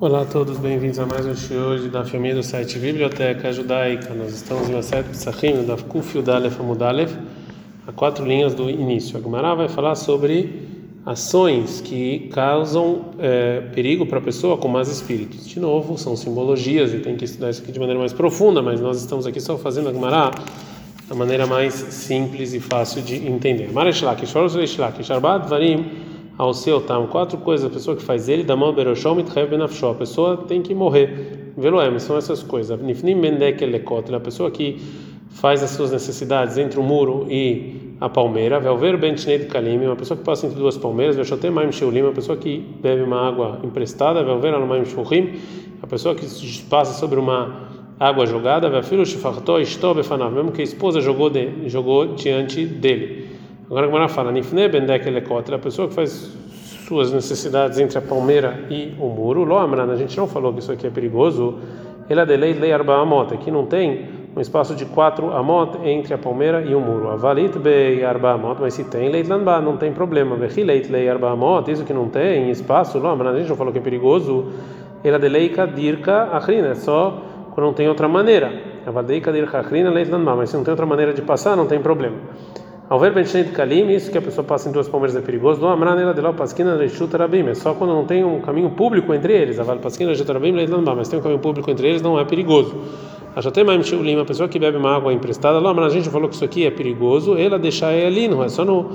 Olá 0.00 0.22
a 0.22 0.24
todos, 0.24 0.58
bem-vindos 0.58 1.00
a 1.00 1.06
mais 1.06 1.26
um 1.26 1.56
hoje 1.56 1.88
da 1.88 2.04
família 2.04 2.36
do 2.36 2.42
site 2.44 2.78
Biblioteca 2.78 3.52
Judaica. 3.52 4.14
Nós 4.14 4.32
estamos 4.32 4.68
no 4.68 4.80
site 4.80 5.06
Psachim, 5.06 5.64
da 5.66 5.76
Kuf 5.76 6.16
Yudalef 6.16 6.60
Amudalef, 6.60 7.12
a 7.84 7.90
quatro 7.90 8.24
linhas 8.24 8.54
do 8.54 8.70
início. 8.70 9.18
A 9.18 9.20
Gemara 9.20 9.56
vai 9.56 9.68
falar 9.68 9.96
sobre 9.96 10.68
ações 11.04 11.80
que 11.80 12.30
causam 12.32 13.06
é, 13.18 13.60
perigo 13.74 14.06
para 14.06 14.18
a 14.18 14.22
pessoa 14.22 14.56
com 14.56 14.68
mais 14.68 14.86
espíritos. 14.86 15.48
De 15.48 15.58
novo, 15.58 15.98
são 15.98 16.14
simbologias 16.14 16.94
e 16.94 17.00
tem 17.00 17.16
que 17.16 17.24
estudar 17.24 17.50
isso 17.50 17.62
aqui 17.62 17.72
de 17.72 17.80
maneira 17.80 17.98
mais 17.98 18.12
profunda, 18.12 18.62
mas 18.62 18.80
nós 18.80 18.98
estamos 19.00 19.26
aqui 19.26 19.40
só 19.40 19.58
fazendo 19.58 19.88
a 19.88 19.92
Gemara 19.92 20.30
da 21.08 21.14
maneira 21.16 21.44
mais 21.44 21.74
simples 21.74 22.54
e 22.54 22.60
fácil 22.60 23.02
de 23.02 23.16
entender. 23.16 23.72
Mareshlak, 23.72 24.24
Shoroshlak, 24.24 25.02
Sharbat 25.02 25.48
Varim 25.48 26.07
ao 26.38 26.54
seu 26.54 26.80
tam 26.80 27.08
quatro 27.08 27.36
coisas 27.38 27.66
a 27.66 27.70
pessoa 27.70 27.96
que 27.96 28.02
faz 28.02 28.28
ele 28.28 28.44
da 28.44 28.54
mão 28.54 28.72
beroshom 28.72 29.18
itchev 29.18 29.50
benafshó 29.50 29.90
a 29.90 29.94
pessoa 29.96 30.36
tem 30.36 30.62
que 30.62 30.72
morrer. 30.72 31.52
Veloem 31.56 31.98
são 31.98 32.16
essas 32.16 32.40
coisas. 32.40 32.80
Nifnim 32.80 33.20
bendek 33.20 33.66
lekot. 33.66 34.14
A 34.14 34.20
pessoa 34.20 34.48
que 34.48 34.80
faz 35.28 35.60
as 35.60 35.70
suas 35.70 35.90
necessidades 35.90 36.56
entre 36.56 36.78
o 36.78 36.82
muro 36.84 37.26
e 37.28 37.96
a 38.00 38.08
palmeira. 38.08 38.60
Velver 38.60 38.96
ben 38.96 39.14
de 39.14 39.46
kalim. 39.46 39.78
Uma 39.78 39.96
pessoa 39.96 40.16
que 40.16 40.22
passa 40.22 40.46
entre 40.46 40.56
duas 40.56 40.78
palmeiras. 40.78 41.16
Veshotem 41.16 41.50
maim 41.50 41.72
sheulim. 41.72 42.02
Uma 42.02 42.12
pessoa 42.12 42.38
que 42.38 42.64
bebe 42.80 43.02
uma 43.02 43.26
água 43.26 43.58
emprestada. 43.64 44.22
Velver 44.22 44.56
maim 44.60 44.84
shurim 44.84 45.32
a 45.82 45.86
pessoa 45.88 46.14
que 46.14 46.24
passa 46.70 46.96
sobre 46.96 47.18
uma 47.18 47.68
água 47.98 48.24
jogada. 48.24 48.70
Velfilo 48.70 49.04
shifarto 49.04 49.58
isto 49.58 49.92
befanav 49.94 50.32
mesmo 50.32 50.52
que 50.52 50.60
a 50.60 50.64
esposa 50.64 51.00
jogou 51.00 51.28
de, 51.28 51.68
jogou 51.68 52.14
diante 52.14 52.64
dele 52.64 53.27
Agora 53.70 53.84
a 53.84 53.88
Gemara 53.90 54.08
fala, 54.08 54.32
Nifne 54.32 54.66
bendek 54.66 55.06
elekotra, 55.06 55.56
a 55.56 55.58
pessoa 55.58 55.88
que 55.88 55.94
faz 55.94 56.34
suas 56.86 57.12
necessidades 57.12 57.78
entre 57.78 57.98
a 57.98 58.00
palmeira 58.00 58.64
e 58.70 58.94
o 58.98 59.08
muro, 59.08 59.44
Lo 59.44 59.58
a 59.58 59.96
gente 59.96 60.16
não 60.16 60.26
falou 60.26 60.54
que 60.54 60.60
isso 60.60 60.72
aqui 60.72 60.86
é 60.86 60.90
perigoso, 60.90 61.58
ela 62.08 62.24
delei 62.24 62.54
lei 62.54 62.72
arba 62.72 62.96
amot, 62.96 63.34
aqui 63.34 63.50
não 63.50 63.66
tem 63.66 64.06
um 64.34 64.40
espaço 64.40 64.74
de 64.74 64.86
quatro 64.86 65.36
amot 65.36 65.76
entre 65.84 66.14
a 66.14 66.16
palmeira 66.16 66.62
e 66.62 66.74
o 66.74 66.80
muro. 66.80 67.10
Avalit 67.10 67.58
be 67.58 68.02
arba 68.02 68.32
amot, 68.32 68.58
mas 68.58 68.72
se 68.72 68.84
tem 68.84 69.10
leit 69.10 69.28
lanba, 69.28 69.60
não 69.60 69.76
tem 69.76 69.92
problema. 69.92 70.34
Vechileit 70.36 70.90
lei 70.90 71.06
arba 71.06 71.30
amot, 71.32 71.70
isso 71.70 71.84
que 71.84 71.92
não 71.92 72.08
tem 72.08 72.50
espaço, 72.50 72.98
Lo 72.98 73.08
a 73.10 73.38
gente 73.38 73.50
não 73.50 73.56
falou 73.56 73.70
que 73.70 73.80
é 73.80 73.82
perigoso, 73.82 74.46
ela 75.04 75.18
delei 75.18 75.50
kadirka 75.50 76.30
achrina, 76.32 76.68
é 76.68 76.74
só 76.74 77.22
quando 77.50 77.66
não 77.66 77.74
tem 77.74 77.86
outra 77.86 78.08
maneira. 78.08 78.50
Avalei 78.86 79.20
kadirka 79.20 79.58
achrina 79.58 79.90
leit 79.90 80.10
lanba, 80.10 80.34
mas 80.34 80.48
se 80.48 80.56
não 80.56 80.64
tem 80.64 80.72
outra 80.72 80.86
maneira 80.86 81.12
de 81.12 81.20
passar, 81.20 81.54
não 81.54 81.66
tem 81.66 81.78
problema. 81.80 82.16
Ao 82.90 82.98
ver 82.98 83.12
de 83.22 83.44
Kalim, 83.52 83.90
isso 83.90 84.10
que 84.10 84.16
a 84.16 84.22
pessoa 84.22 84.42
passa 84.42 84.66
em 84.70 84.72
duas 84.72 84.88
palmeiras 84.88 85.14
é 85.14 85.20
perigoso. 85.20 85.60
Do 85.60 85.66
Amran 85.66 86.00
ela 86.00 86.14
de 86.14 86.22
lá 86.22 86.32
Pasquina 86.32 86.74
Reishuta 86.74 87.18
Rabim, 87.18 87.46
é 87.46 87.54
só 87.54 87.74
quando 87.74 87.92
não 87.92 88.06
tem 88.06 88.24
um 88.24 88.40
caminho 88.40 88.70
público 88.70 89.12
entre 89.12 89.34
eles. 89.34 89.60
Aval 89.60 89.76
Pasquina 89.76 90.08
Reishuta 90.08 90.32
Rabim, 90.32 90.52
mas 90.96 91.06
tem 91.06 91.18
um 91.18 91.22
caminho 91.22 91.38
público 91.38 91.70
entre 91.70 91.86
eles, 91.86 92.00
não 92.00 92.18
é 92.18 92.24
perigoso. 92.24 92.74
A 93.36 93.42
Jotemaim 93.42 93.78
Lima, 93.80 94.22
a 94.22 94.24
pessoa 94.24 94.48
que 94.48 94.58
bebe 94.58 94.78
uma 94.78 94.96
água 94.96 95.12
emprestada, 95.12 95.58
lá, 95.58 95.70
a 95.84 95.88
gente 95.90 96.08
falou 96.08 96.30
que 96.30 96.34
isso 96.34 96.44
aqui 96.46 96.64
é 96.64 96.70
perigoso, 96.70 97.36
ela 97.36 97.58
deixar 97.58 97.92
ele 97.92 98.26
não 98.26 98.42
é 98.42 98.48
só 98.48 98.64
no 98.64 98.90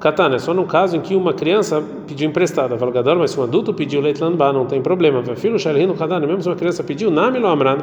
Katana, 0.00 0.34
é 0.34 0.38
só 0.40 0.52
no 0.52 0.64
caso 0.64 0.96
em 0.96 1.00
que 1.00 1.14
uma 1.14 1.32
criança 1.32 1.80
pediu 2.04 2.28
emprestada, 2.28 2.74
Valgador, 2.74 3.16
mas 3.16 3.30
se 3.30 3.38
um 3.38 3.44
adulto 3.44 3.72
pediu 3.72 4.00
leitlanba, 4.00 4.52
não 4.52 4.66
tem 4.66 4.82
problema. 4.82 5.22
Filho 5.36 5.56
Sharhin 5.56 5.86
no 5.86 5.94
Katana, 5.94 6.26
mesmo 6.26 6.42
se 6.42 6.48
uma 6.48 6.56
criança 6.56 6.82
pediu, 6.82 7.12
Namilo 7.12 7.46
Amran, 7.46 7.78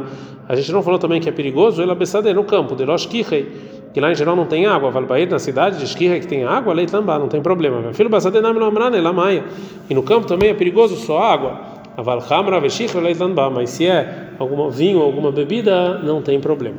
a 0.47 0.55
gente 0.57 0.73
não 0.73 0.83
falou 0.83 0.99
também 0.99 1.21
que 1.21 1.29
é 1.29 1.31
perigoso, 1.31 1.81
ela 1.81 1.95
besade 1.95 2.31
no 2.33 2.43
campo, 2.43 2.75
de 2.75 2.83
Losh 2.83 3.05
Kihei 3.05 3.72
que 3.93 3.99
lá 4.01 4.11
em 4.11 4.15
geral 4.15 4.35
não 4.35 4.45
tem 4.45 4.65
água, 4.65 4.89
Valbair 4.89 5.29
na 5.29 5.37
cidade 5.37 5.77
de 5.77 5.85
Esquirra 5.85 6.19
que 6.19 6.27
tem 6.27 6.43
água, 6.43 6.73
Leitlambá, 6.73 7.19
não 7.19 7.27
tem 7.27 7.41
problema. 7.41 7.93
Filho 7.93 8.09
Basadenam 8.09 8.51
Lomrane, 8.53 8.99
Lamaia. 8.99 9.43
E 9.89 9.93
no 9.93 10.01
campo 10.01 10.25
também 10.25 10.49
é 10.49 10.53
perigoso 10.53 10.95
só 10.95 11.21
água. 11.21 11.61
Avalhamra, 11.95 12.59
Veshich, 12.59 12.97
Leitlambá, 12.97 13.51
mas 13.51 13.69
se 13.69 13.85
é 13.85 14.29
algum 14.39 14.67
vinho, 14.69 14.99
alguma 14.99 15.31
bebida, 15.31 15.99
não 15.99 16.23
tem 16.23 16.39
problema. 16.39 16.77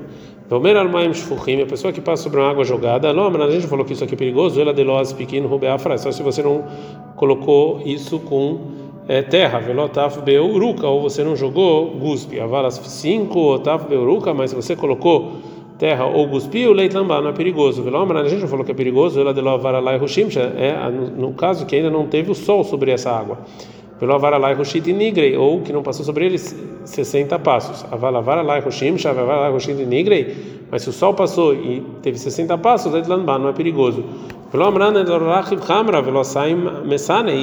Vomer 0.49 0.77
Almaim 0.77 1.15
Shfuchim, 1.15 1.63
a 1.63 1.67
pessoa 1.67 1.93
que 1.93 2.01
passa 2.01 2.25
sobre 2.25 2.39
uma 2.39 2.51
água 2.51 2.65
jogada, 2.65 3.11
Lomra, 3.13 3.45
a 3.47 3.51
gente 3.51 3.67
falou 3.67 3.85
que 3.85 3.93
isso 3.95 4.05
aqui 4.05 4.15
é 4.15 4.17
perigoso, 4.17 4.61
ela 4.61 4.75
deloz 4.75 5.13
pequeno, 5.13 5.49
Rubeafra, 5.49 5.97
só 5.97 6.13
se 6.13 6.23
você 6.23 6.43
não 6.43 6.65
colocou 7.17 7.81
isso 7.87 8.19
com 8.19 8.61
é, 9.09 9.23
terra, 9.23 9.59
velotaf 9.59 10.21
beuruca, 10.21 10.87
ou 10.87 11.01
você 11.01 11.25
não 11.25 11.35
jogou 11.35 11.93
guspe, 11.93 12.39
avalas 12.41 12.75
5, 12.75 13.39
otaf 13.39 13.89
beuruca, 13.89 14.35
mas 14.35 14.51
se 14.51 14.57
você 14.57 14.77
colocou 14.77 15.33
terra 15.79 16.07
ou 16.07 16.29
cuspiu, 16.29 16.73
leite 16.73 16.95
lambá 16.95 17.21
não 17.21 17.31
é 17.31 17.33
perigoso. 17.33 17.83
A 17.83 18.29
gente 18.29 18.41
já 18.41 18.47
falou 18.49 18.65
que 18.65 18.73
é 18.73 18.75
perigoso, 18.75 19.21
ela 19.21 19.35
de 19.35 19.41
lavaralai 19.41 19.99
roshimcha, 19.99 20.41
é 20.57 20.75
no 20.91 21.33
caso 21.33 21.67
que 21.67 21.77
ainda 21.77 21.91
não 21.91 22.07
teve 22.07 22.31
o 22.31 22.35
sol 22.35 22.65
sobre 22.65 22.91
essa 22.91 23.11
água. 23.11 23.39
Velovaralai 24.01 24.55
roshit 24.55 24.93
nigrei, 24.93 25.37
ou 25.37 25.61
que 25.61 25.73
não 25.73 25.83
passou 25.83 26.05
sobre 26.05 26.27
eles 26.27 26.55
60 26.85 27.39
passos. 27.39 27.87
Avalavaralai 27.93 28.61
roshimcha, 28.61 29.11
avavaralai 29.11 29.53
roshit 29.53 29.75
nigrei, 29.85 30.35
mas 30.71 30.83
se 30.83 30.91
o 30.91 30.93
sol 30.93 31.15
passou 31.15 31.55
e 31.55 31.81
teve 32.03 32.19
60 32.19 32.59
passos, 32.59 32.93
leite 32.93 33.09
lambá 33.09 33.39
não 33.39 33.49
é 33.49 33.53
perigoso. 33.53 34.05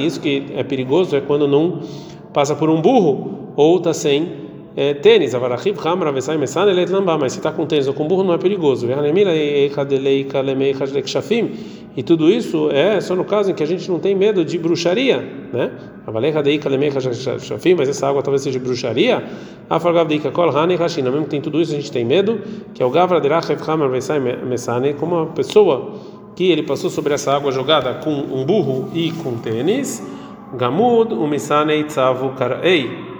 Isso 0.04 0.20
que 0.20 0.46
é 0.54 0.62
perigoso 0.62 1.16
é 1.16 1.20
quando 1.20 1.48
não 1.48 1.80
passa 2.32 2.54
por 2.54 2.68
um 2.68 2.80
burro 2.80 3.52
ou 3.56 3.78
está 3.78 3.92
sem 3.94 4.28
é, 4.74 4.94
tênis, 4.94 5.34
avarachiv, 5.34 5.76
hamra, 5.84 6.10
vesai, 6.10 6.38
mesan, 6.38 6.66
elet 6.70 6.90
lamba, 6.90 7.18
mas 7.18 7.32
se 7.32 7.38
está 7.38 7.52
com 7.52 7.66
tênis 7.66 7.86
ou 7.86 7.94
com 7.94 8.06
burro 8.08 8.24
não 8.24 8.32
é 8.32 8.38
perigoso. 8.38 8.86
E 11.94 12.02
tudo 12.02 12.30
isso 12.30 12.70
é 12.70 12.98
só 13.02 13.14
no 13.14 13.24
caso 13.24 13.50
em 13.50 13.54
que 13.54 13.62
a 13.62 13.66
gente 13.66 13.90
não 13.90 13.98
tem 13.98 14.14
medo 14.14 14.42
de 14.44 14.56
bruxaria, 14.56 15.18
né? 15.52 15.70
Mas 17.76 17.88
essa 17.88 18.08
água 18.08 18.22
talvez 18.22 18.42
seja 18.42 18.58
bruxaria. 18.58 19.22
Mesmo 19.68 21.24
que 21.24 21.30
tem 21.30 21.40
tudo 21.42 21.60
isso, 21.60 21.72
a 21.72 21.76
gente 21.76 21.92
tem 21.92 22.04
medo, 22.04 22.40
que 22.72 22.82
é 22.82 22.86
o 22.86 22.90
Gavra 22.90 23.20
Derachev 23.20 23.60
Hamar 23.68 23.90
Vesai 23.90 24.20
Mesane, 24.20 24.94
como 24.94 25.16
uma 25.16 25.26
pessoa 25.26 25.92
que 26.34 26.50
ele 26.50 26.62
passou 26.62 26.88
sobre 26.88 27.12
essa 27.12 27.36
água 27.36 27.52
jogada 27.52 27.92
com 28.02 28.10
um 28.10 28.42
burro 28.46 28.88
e 28.94 29.12
com 29.12 29.36
tênis. 29.36 30.02
Gamud, 30.54 31.12
Umisane, 31.12 31.84
Tzavu, 31.84 32.30
Karei 32.30 33.11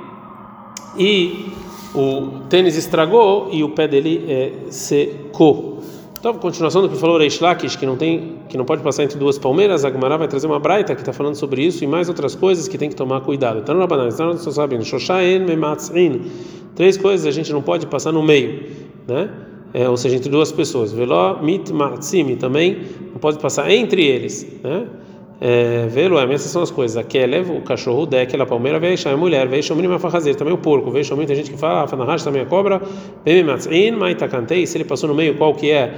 e 0.97 1.53
o 1.95 2.41
tênis 2.49 2.77
estragou 2.77 3.49
e 3.53 3.63
o 3.63 3.71
pé 3.71 3.87
dele 3.87 4.25
é, 4.29 4.53
secou. 4.71 5.83
Então, 6.19 6.35
continuação 6.35 6.83
do 6.83 6.89
que 6.89 6.97
falou 6.97 7.19
Reish 7.19 7.41
Lakish, 7.41 7.75
que 7.75 7.85
não 7.85 7.97
tem, 7.97 8.37
que 8.49 8.57
não 8.57 8.65
pode 8.65 8.81
passar 8.81 9.03
entre 9.03 9.19
duas 9.19 9.39
palmeiras, 9.39 9.85
a 9.85 9.91
Gemara 9.91 10.17
vai 10.17 10.29
trazer 10.29 10.47
uma 10.47 10.61
braita 10.61 10.95
que 10.95 11.01
está 11.01 11.13
falando 11.13 11.35
sobre 11.35 11.67
isso 11.67 11.83
e 11.83 11.87
mais 11.87 12.09
outras 12.09 12.37
coisas 12.37 12.69
que 12.69 12.79
tem 12.79 12.89
que 12.89 12.95
tomar 12.95 13.23
cuidado. 13.23 13.59
Então, 13.59 13.75
na 13.75 13.89
banana, 13.89 14.09
então, 14.13 14.39
só 14.39 14.51
sabendo, 14.53 14.85
três 16.77 16.97
coisas 16.97 17.27
a 17.27 17.31
gente 17.33 17.53
não 17.53 17.61
pode 17.61 17.87
passar 17.89 18.13
no 18.13 18.23
meio, 18.23 18.63
né? 19.09 19.31
É, 19.75 19.89
ou 19.89 19.97
seja, 19.97 20.15
entre 20.15 20.31
duas 20.31 20.53
pessoas. 20.53 20.93
Veló 20.93 21.43
mit 21.43 21.73
matzim, 21.73 22.37
também 22.37 22.83
não 23.11 23.19
pode 23.19 23.39
passar 23.39 23.69
entre 23.71 24.05
eles, 24.05 24.47
né? 24.63 24.87
É, 25.45 25.87
vê-lo, 25.89 26.21
essas 26.21 26.53
são 26.53 26.63
as 26.63 26.71
coisas. 26.71 26.97
A 26.97 27.03
Kelev, 27.03 27.51
o 27.51 27.63
cachorro, 27.63 28.03
o 28.03 28.07
Dek, 28.07 28.41
a 28.41 28.47
palmeira, 28.47 28.79
veio 28.79 28.97
a 29.05 29.17
mulher, 29.17 29.49
veio 29.49 29.65
a 29.69 29.75
menina 29.75 29.99
fazer 29.99 30.37
também 30.37 30.55
o 30.55 30.59
porco, 30.59 30.89
veio 30.93 31.05
a 31.05 31.27
tem 31.27 31.35
gente 31.35 31.51
que 31.51 31.59
fala, 31.59 31.83
a 31.83 31.89
Fanahash 31.89 32.23
também 32.23 32.43
a 32.43 32.47
cobra, 32.47 32.81
bem 33.25 33.43
matzin, 33.43 33.91
maitakantei, 33.91 34.65
se 34.69 34.77
ele 34.77 34.85
passou 34.85 35.09
no 35.09 35.17
meio, 35.17 35.37
qual 35.37 35.53
que 35.53 35.73
é, 35.73 35.95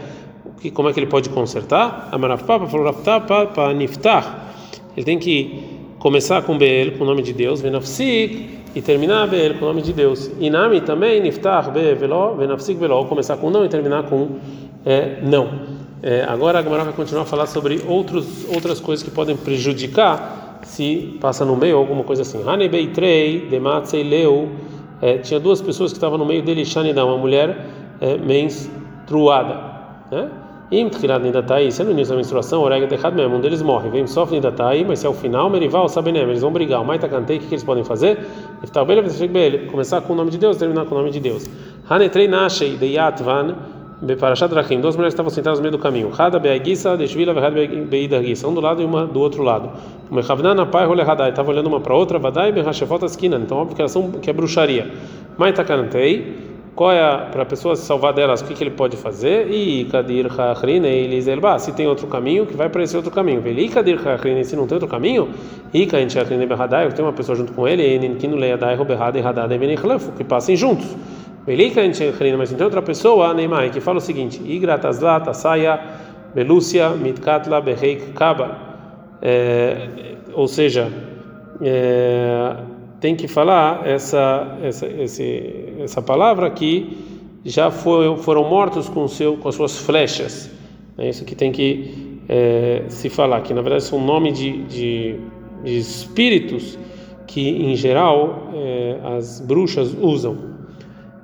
que, 0.65 0.71
como 0.71 0.89
é 0.89 0.95
que 0.95 1.01
ele 1.01 1.09
pode 1.09 1.29
consertar? 1.29 2.09
Amarafpapa 2.11 2.67
falou 2.67 2.87
Raftapa 2.87 3.47
para 3.49 3.75
niftar. 3.75 4.55
Ele 4.97 5.05
tem 5.05 5.19
que 5.19 5.63
começar 5.99 6.41
com 6.41 6.57
Beel, 6.57 6.93
com 6.93 7.05
o 7.05 7.07
nome 7.07 7.21
de 7.21 7.35
Deus, 7.35 7.61
Venafsik, 7.61 8.49
e 8.75 8.81
terminar 8.81 9.29
Beel, 9.29 9.57
com 9.57 9.67
o 9.67 9.69
nome 9.69 9.83
de 9.83 9.93
Deus. 9.93 10.31
Inami 10.41 10.81
também, 10.81 11.21
niftar, 11.21 11.71
Be, 11.71 11.95
Veló, 11.95 12.33
Venafsik, 12.33 12.81
Veló, 12.81 13.05
começar 13.05 13.37
com 13.37 13.51
não 13.51 13.63
e 13.63 13.69
terminar 13.69 14.05
com 14.05 14.39
é, 14.87 15.19
não. 15.23 15.84
É, 16.07 16.23
agora 16.29 16.59
a 16.59 16.63
Gemara 16.63 16.85
vai 16.85 16.93
continuar 16.93 17.23
a 17.23 17.25
falar 17.25 17.47
sobre 17.47 17.81
outros, 17.89 18.45
outras 18.55 18.79
coisas 18.79 19.03
que 19.03 19.11
podem 19.11 19.35
prejudicar 19.35 20.61
se 20.63 21.17
passa 21.19 21.47
no 21.47 21.57
meio 21.57 21.79
alguma 21.79 22.05
coisa 22.05 22.21
assim. 22.21 22.47
Hanebei 22.47 22.89
trei, 22.89 23.49
dematzei 23.49 24.03
leu. 24.03 24.51
É, 25.01 25.17
tinha 25.17 25.41
duas 25.41 25.63
pessoas 25.63 25.93
que 25.93 25.97
estavam 25.97 26.19
no 26.19 26.27
meio 26.27 26.43
dele, 26.43 26.63
Shanidá, 26.63 27.07
uma 27.07 27.17
mulher 27.17 27.57
é, 28.03 28.19
menstruada. 28.19 29.59
Né? 30.13 30.29
Tchilat 30.91 31.23
nidatai, 31.23 31.71
sendo 31.71 31.87
no 31.87 31.93
início 31.93 32.13
da 32.13 32.19
menstruação, 32.19 32.61
orega 32.61 32.93
errado 32.93 33.15
mesmo, 33.15 33.37
um 33.37 33.41
deles 33.41 33.63
morre. 33.63 33.89
Vem 33.89 34.07
sofre 34.07 34.35
nidatai, 34.35 34.85
mas 34.85 34.99
se 34.99 35.07
é 35.07 35.09
o 35.09 35.15
final, 35.15 35.49
merival, 35.49 35.89
sabenem, 35.89 36.23
eles 36.23 36.43
vão 36.43 36.53
brigar. 36.53 36.83
O 36.83 36.85
maita 36.85 37.09
cantei, 37.09 37.39
o 37.39 37.41
que, 37.41 37.47
eles 37.55 37.65
podem 37.65 37.83
fazer? 37.83 38.19
Começar 39.71 40.03
com 40.03 40.13
o 40.13 40.17
nome 40.17 40.31
de 40.31 40.37
Deus, 40.37 40.59
terminar 40.59 40.85
com 40.85 40.95
o 40.97 40.99
nome 40.99 41.11
de 41.11 41.21
Deus. 41.21 41.49
Hanetrei 41.89 42.29
nashei 42.29 42.77
de 42.77 42.87
yatvan. 42.89 43.55
Beparashat 44.05 44.51
Drachim, 44.51 44.81
duas 44.81 44.97
mulheres 44.97 45.15
estavam 45.15 45.31
sentadas 45.31 45.59
no 45.59 45.63
meio 45.63 45.73
do 45.73 45.79
caminho. 45.79 46.13
Hada 46.17 46.39
beagisa, 46.39 46.97
deshvila, 46.97 47.33
vehad 47.33 47.55
beidargisa, 47.87 48.47
um 48.47 48.53
do 48.53 48.61
lado 48.61 48.83
e 48.83 48.85
uma 48.85 49.07
do 49.07 49.19
outro 49.19 49.43
lado. 49.43 49.71
Mechavnana 50.11 50.67
pai 50.67 50.87
role 50.87 51.01
hadai, 51.01 51.31
estava 51.31 51.51
olhando 51.51 51.69
uma 51.69 51.81
para 51.81 51.95
outra, 51.95 52.19
vadai 52.19 52.53
behashefot 52.53 53.05
askinan, 53.05 53.41
então 53.41 53.57
óbvio 53.57 53.75
que 53.75 53.81
elas 53.81 53.93
são 53.93 54.11
que 54.11 54.29
é 54.29 54.33
bruxaria. 54.33 54.91
Maitakantei, 55.39 56.37
qual 56.75 56.93
é 56.93 57.29
para 57.31 57.43
a 57.43 57.47
pessoa 57.47 57.75
se 57.77 57.87
salvar 57.87 58.13
delas, 58.13 58.43
o 58.43 58.45
que, 58.45 58.53
que 58.53 58.63
ele 58.63 58.73
pode 58.73 58.97
fazer? 58.97 59.51
E 59.51 59.87
kadir 59.87 60.27
hachrine 60.27 60.87
elizelba, 60.87 61.59
se 61.59 61.73
tem 61.73 61.87
outro 61.87 62.07
caminho, 62.07 62.45
que 62.45 62.57
vai 62.57 62.69
para 62.69 62.83
esse 62.83 62.97
outro 62.97 63.11
caminho. 63.11 63.43
E 63.47 63.69
kadir 63.69 63.97
hachrine, 63.97 64.45
se 64.45 64.55
não 64.55 64.67
tem 64.67 64.77
outro 64.77 64.89
caminho, 64.89 65.31
e 65.73 65.87
kain 65.87 66.09
hachrine 66.09 66.45
berradai, 66.47 66.91
tem 66.93 67.05
uma 67.05 67.13
pessoa 67.13 67.37
junto 67.37 67.53
com 67.53 67.67
ele, 67.67 67.95
e 67.95 67.99
ninkinu 67.99 68.37
leiadai 68.37 68.77
roberrada 68.77 69.19
e 69.19 69.23
radada 69.23 69.57
que 70.17 70.25
passem 70.25 70.57
juntos. 70.57 70.95
Mas 71.47 72.53
tem 72.53 72.65
outra 72.65 72.81
pessoa, 72.81 73.35
Neymar, 73.35 73.71
que 73.71 73.81
fala 73.81 73.99
o 73.99 74.01
seguinte: 74.01 74.41
igratazlat 74.45 75.33
saia 75.35 75.79
belúcia 76.35 76.91
mitkatla 76.91 77.63
kaba. 78.15 78.59
É, 79.21 79.89
ou 80.33 80.49
seja, 80.49 80.91
é, 81.61 82.57
tem 82.99 83.15
que 83.15 83.29
falar 83.29 83.87
essa 83.87 84.59
essa 84.63 84.87
esse, 84.87 85.75
essa 85.81 86.01
palavra 86.01 86.51
que 86.51 86.97
já 87.45 87.71
foi, 87.71 88.17
foram 88.17 88.49
mortos 88.49 88.89
com 88.89 89.07
seu 89.07 89.37
com 89.37 89.49
as 89.49 89.55
suas 89.55 89.77
flechas. 89.79 90.51
É 90.97 91.09
isso 91.09 91.25
que 91.25 91.35
tem 91.35 91.53
que 91.53 92.21
é, 92.29 92.85
se 92.89 93.11
falar 93.11 93.43
que 93.43 93.53
na 93.53 93.61
verdade 93.61 93.85
são 93.85 94.01
nome 94.01 94.33
de, 94.33 94.63
de, 94.63 95.21
de 95.63 95.77
espíritos 95.77 96.79
que 97.27 97.49
em 97.49 97.77
geral 97.77 98.51
é, 98.55 98.99
as 99.17 99.41
bruxas 99.41 99.95
usam. 100.01 100.54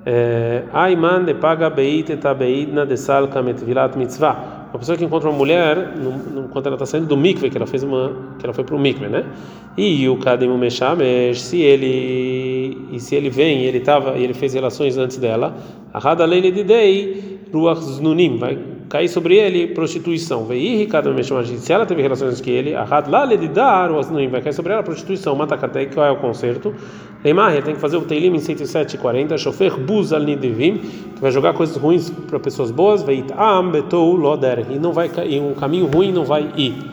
É, 0.05 0.63
Aiman 0.73 1.25
de 1.25 1.35
paga 1.35 1.69
beit 1.69 2.11
etabeidna 2.11 2.85
de 2.85 2.97
salka 2.97 3.41
metvilat 3.41 3.95
mitzvah 3.95 4.61
uma 4.71 4.79
pessoa 4.79 4.97
que 4.97 5.03
encontra 5.03 5.29
uma 5.29 5.37
mulher 5.37 5.97
no, 5.97 6.11
no, 6.11 6.47
quando 6.47 6.67
ela 6.67 6.75
está 6.75 6.85
saindo 6.85 7.05
do 7.05 7.17
mikve, 7.17 7.49
que 7.49 7.57
ela 7.57 7.67
fez 7.67 7.83
uma, 7.83 8.13
que 8.39 8.45
ela 8.45 8.53
foi 8.53 8.63
para 8.63 8.73
o 8.73 8.79
mikve, 8.79 9.07
né? 9.07 9.25
E 9.77 10.07
o 10.07 10.17
kademu 10.17 10.57
meshamesh, 10.57 11.41
se 11.41 11.59
ele 11.61 12.87
e 12.89 12.99
se 12.99 13.15
ele 13.15 13.29
vem, 13.29 13.63
ele 13.63 13.81
tava, 13.81 14.17
ele 14.17 14.33
fez 14.33 14.53
relações 14.53 14.97
antes 14.97 15.17
dela, 15.17 15.53
a 15.93 15.99
rada 15.99 16.23
leile 16.23 16.51
de 16.51 16.63
dei 16.63 17.39
ruach 17.53 17.81
znunim, 17.81 18.37
vai 18.37 18.57
cair 18.91 19.07
sobre 19.07 19.37
ele 19.37 19.67
prostituição. 19.67 20.43
Veio 20.43 20.85
cada 20.89 21.09
meshamesh, 21.13 21.47
se 21.59 21.71
ela 21.71 21.85
teve 21.85 22.01
relações 22.01 22.41
com 22.41 22.49
ele, 22.49 22.75
a 22.75 22.83
rada 22.83 23.09
lá 23.09 23.25
de 23.25 23.47
dar 23.47 23.89
ruach 23.89 24.07
znunim, 24.07 24.27
vai 24.27 24.41
cair 24.41 24.53
sobre 24.53 24.73
ela 24.73 24.83
prostituição. 24.83 25.33
Mata 25.33 25.57
katei, 25.57 25.85
qual 25.85 26.05
é 26.05 26.11
o 26.11 26.17
conserto? 26.17 26.75
Leimar, 27.23 27.53
tem 27.63 27.73
que 27.73 27.79
fazer 27.79 27.95
o 27.95 28.01
teilim 28.01 28.35
em 28.35 28.39
107 28.39 28.95
e 28.95 28.99
40, 28.99 29.37
chofer 29.37 29.79
buz 29.79 30.11
al 30.11 30.21
nidivim, 30.21 30.77
que 31.15 31.21
vai 31.21 31.31
jogar 31.31 31.53
coisas 31.53 31.77
ruins 31.77 32.09
para 32.09 32.37
pessoas 32.39 32.69
boas, 32.69 33.01
veit 33.01 33.31
am 33.37 33.71
betou 33.71 34.13
loder, 34.13 34.65
e 34.69 34.77
não 34.77 34.91
vai 34.91 35.07
cair, 35.07 35.41
um 35.41 35.53
caminho 35.53 35.85
ruim 35.85 36.11
não 36.11 36.25
vai 36.25 36.49
ir. 36.57 36.91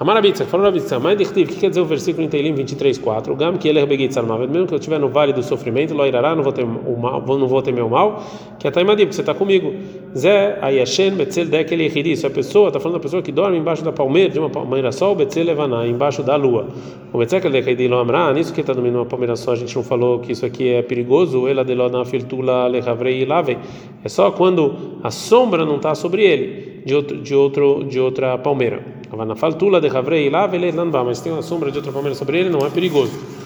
Amarabitza, 0.00 0.44
falou 0.44 0.64
na 0.64 0.70
Bitsa, 0.70 1.00
mas 1.00 1.28
o 1.28 1.34
que 1.34 1.44
quer 1.44 1.70
dizer 1.70 1.80
o 1.80 1.84
versículo 1.84 2.24
em 2.24 2.28
Teilim 2.28 2.54
23:4? 2.54 3.34
Gam 3.34 3.56
que 3.56 3.66
ele 3.66 3.80
é 3.80 3.86
begeit 3.86 4.14
salmavet, 4.14 4.48
mesmo 4.48 4.68
que 4.68 4.74
eu 4.74 4.78
estiver 4.78 5.00
no 5.00 5.08
vale 5.08 5.32
do 5.32 5.42
sofrimento, 5.42 5.92
loirará, 5.92 6.36
não 6.36 6.44
vou 6.44 6.52
ter 6.52 6.62
o 6.62 6.96
mal, 6.96 7.20
não 7.26 7.48
vou 7.48 7.60
ter 7.62 7.72
meu 7.72 7.88
mal, 7.88 8.22
que 8.60 8.68
é 8.68 8.70
taimadim, 8.70 9.06
porque 9.06 9.16
você 9.16 9.22
está 9.22 9.34
comigo. 9.34 9.74
Zé 10.16 10.58
ayashen 10.62 11.16
betzel 11.16 11.48
dekel 11.48 11.80
yechidi, 11.80 12.12
isso 12.12 12.26
é 12.26 12.28
a 12.28 12.32
pessoa, 12.32 12.68
está 12.68 12.80
falando 12.80 12.96
da 12.96 13.02
pessoa 13.02 13.22
que 13.22 13.30
dorme 13.30 13.58
embaixo 13.58 13.84
da 13.84 13.92
palmeira, 13.92 14.32
de 14.32 14.38
uma 14.38 14.48
palmeira 14.48 14.90
só, 14.90 15.12
o 15.12 15.14
betzel 15.14 15.44
levaná, 15.44 15.86
embaixo 15.86 16.22
da 16.22 16.34
lua. 16.36 16.68
O 17.12 17.18
betzel 17.18 17.50
dekel 17.50 17.88
lo 17.88 17.98
amra, 17.98 18.32
nisso 18.32 18.52
que 18.52 18.60
está 18.60 18.72
dormindo 18.72 18.96
uma 18.96 19.06
palmeira 19.06 19.36
só, 19.36 19.52
a 19.52 19.56
gente 19.56 19.74
não 19.76 19.82
falou 19.82 20.20
que 20.20 20.32
isso 20.32 20.46
aqui 20.46 20.70
é 20.70 20.82
perigoso, 20.82 21.46
ela 21.46 21.64
de 21.64 21.74
lo 21.74 21.88
na 21.88 22.04
filtula 22.04 22.66
lechavrei 22.68 23.24
lave. 23.24 23.58
É 24.02 24.08
só 24.08 24.30
quando 24.30 24.98
a 25.02 25.10
sombra 25.10 25.64
não 25.64 25.76
está 25.76 25.94
sobre 25.94 26.24
ele, 26.24 26.82
de 26.86 26.94
outro 26.94 27.16
de 27.18 27.34
outro 27.34 27.84
de 27.84 28.00
outra 28.00 28.38
palmeira. 28.38 28.98
Na 29.26 29.34
faltula 29.34 29.80
de 29.80 29.88
Havrei 29.88 30.28
lá, 30.28 30.48
mas 31.04 31.20
tem 31.20 31.32
uma 31.32 31.42
sombra 31.42 31.70
de 31.70 31.78
outra 31.78 31.90
palmeira 31.90 32.14
sobre 32.14 32.38
ele, 32.40 32.50
não 32.50 32.60
é 32.60 32.70
perigoso. 32.70 33.37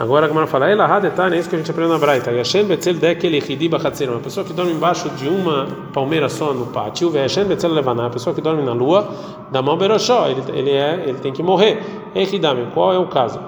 Agora 0.00 0.24
a 0.24 0.28
Gamara 0.28 0.46
fala, 0.46 0.66
ela 0.66 0.88
é 1.30 1.38
isso 1.38 1.50
que 1.50 1.56
a 1.56 1.58
gente 1.58 1.70
aprende 1.70 1.90
na 1.90 1.98
Braita. 1.98 2.30
Yichidi 2.32 3.68
uma 4.08 4.18
pessoa 4.18 4.46
que 4.46 4.54
dorme 4.54 4.72
embaixo 4.72 5.10
de 5.10 5.28
uma 5.28 5.68
palmeira 5.92 6.26
só 6.26 6.54
no 6.54 6.68
pátio, 6.68 7.12
a 7.14 8.08
pessoa 8.08 8.34
que 8.34 8.40
dorme 8.40 8.62
na 8.62 8.72
lua, 8.72 9.14
da 9.52 9.60
mão 9.60 9.76
beroshó, 9.76 10.26
ele 10.26 10.42
ele 10.58 10.70
é, 10.70 11.04
ele 11.06 11.18
tem 11.18 11.34
que 11.34 11.42
morrer. 11.42 11.82
Echidame, 12.14 12.68
qual 12.72 12.94
é 12.94 12.98
o 12.98 13.08
caso? 13.08 13.38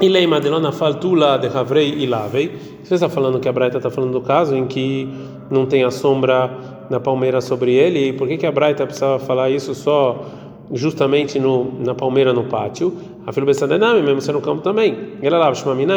Ileima 0.00 0.40
delona 0.40 0.72
faltula 0.72 1.38
de 1.38 1.46
Havrei 1.46 2.02
ilavei. 2.02 2.80
Você 2.82 2.94
está 2.94 3.08
falando 3.08 3.38
que 3.38 3.48
a 3.48 3.52
Braita 3.52 3.76
está 3.76 3.88
falando 3.88 4.14
do 4.14 4.20
caso 4.20 4.56
em 4.56 4.66
que 4.66 5.08
não 5.48 5.64
tem 5.64 5.84
a 5.84 5.92
sombra 5.92 6.50
na 6.90 6.98
palmeira 6.98 7.40
sobre 7.40 7.72
ele. 7.72 8.08
E 8.08 8.12
por 8.14 8.26
que, 8.26 8.36
que 8.36 8.46
a 8.46 8.50
Braita 8.50 8.84
precisava 8.84 9.20
falar 9.20 9.48
isso 9.48 9.76
só 9.76 10.24
justamente 10.72 11.38
no, 11.38 11.72
na 11.80 11.94
palmeira 11.94 12.32
no 12.32 12.44
pátio? 12.44 12.96
A 13.26 13.32
filha 13.32 13.46
Bessadenami, 13.46 14.02
mesmo 14.02 14.20
ser 14.20 14.32
no 14.32 14.40
campo 14.40 14.62
também. 14.62 14.96
Ela 15.22 15.52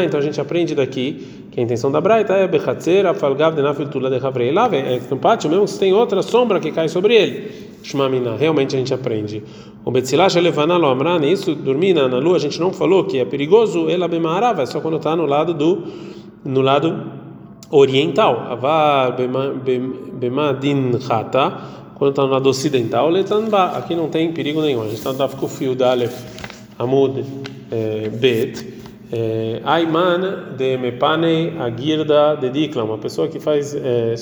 então 0.06 0.20
a 0.20 0.24
gente 0.24 0.40
aprende 0.42 0.76
daqui 0.76 1.26
que 1.52 1.60
a 1.60 1.64
intenção 1.64 1.92
da 1.92 2.02
Braita 2.02 2.34
é 2.34 2.48
Bechatzer, 2.48 3.06
Afalgav, 3.06 3.56
Denafiltula 3.56 4.10
de 4.10 4.26
Havrei 4.26 4.50
ilavei. 4.50 4.82
É 4.82 5.02
no 5.10 5.18
pátio 5.18 5.50
mesmo 5.50 5.68
se 5.68 5.80
tem 5.80 5.94
outra 5.94 6.22
sombra 6.22 6.60
que 6.60 6.72
cai 6.72 6.90
sobre 6.90 7.16
ele. 7.16 7.52
Shmamina, 7.84 8.36
realmente 8.36 8.76
a 8.76 8.80
gente 8.80 8.94
aprende. 8.94 9.44
O 9.86 9.92
Betzilash 9.92 10.36
Levaná 10.36 10.78
lo 10.78 10.88
Amran, 10.88 11.24
isso 11.26 11.54
dormir 11.54 11.94
na, 11.94 12.08
na 12.08 12.18
lua, 12.18 12.38
a 12.38 12.40
gente 12.40 12.60
não 12.60 12.72
falou 12.72 13.04
que 13.04 13.20
é 13.20 13.26
perigoso, 13.26 13.90
ela 13.90 14.08
bemarava, 14.08 14.64
é 14.64 14.66
só 14.66 14.80
quando 14.80 14.98
está 14.98 15.16
no 15.16 15.26
lado 15.26 15.54
do 15.54 15.84
no 16.46 16.62
lado 16.62 17.04
oriental. 17.70 18.48
Avar 18.50 19.16
bemadin 20.20 21.00
chata, 21.00 21.83
quando 21.96 22.12
está 22.12 22.24
no 22.24 22.30
lado 22.30 22.50
ocidental, 22.50 23.10
letanba, 23.10 23.78
aqui 23.78 23.96
não 23.96 24.10
tem 24.10 24.32
perigo 24.32 24.62
nenhum. 24.62 24.82
A 24.82 24.86
gente 24.86 24.98
está 24.98 25.14
no 25.14 25.48
fio 25.48 25.76
da 25.76 25.92
Alef 25.92 26.14
Amud 26.80 27.24
eh, 27.72 28.10
Bet. 28.10 28.74
Eh, 29.12 29.62
Aiman 29.64 30.56
de 30.58 30.76
Mepane 30.78 31.54
Agirda 31.60 32.36
de 32.36 32.50
Dikla, 32.50 32.84
uma 32.84 32.98
pessoa 32.98 33.28
que 33.28 33.40
faz 33.40 33.76
é, 33.76 34.16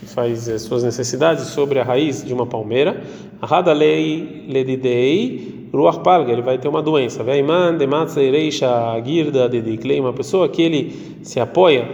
que 0.00 0.06
faz 0.06 0.46
é, 0.48 0.58
suas 0.58 0.84
necessidades 0.84 1.44
sobre 1.44 1.80
a 1.80 1.82
raiz 1.82 2.22
de 2.22 2.34
uma 2.34 2.44
palmeira. 2.44 3.02
Hadalei 3.40 4.44
Ledidei 4.46 5.70
Ruach 5.72 6.00
Palga, 6.00 6.30
ele 6.30 6.42
vai 6.42 6.58
ter 6.58 6.68
uma 6.68 6.82
doença. 6.82 7.22
Aiman 7.22 7.78
de 7.78 7.86
Matzeireisha 7.86 8.68
Agirda 8.92 9.48
de 9.48 10.00
uma 10.00 10.12
pessoa 10.12 10.46
que 10.46 10.60
ele 10.60 11.18
se 11.22 11.40
apoia 11.40 11.88